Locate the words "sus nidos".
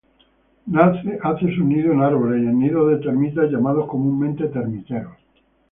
1.53-1.93